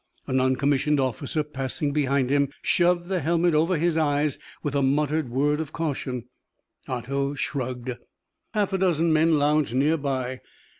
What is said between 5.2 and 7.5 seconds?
word of caution. Otto